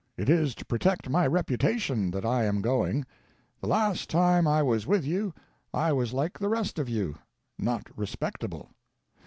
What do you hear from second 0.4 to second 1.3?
to protect my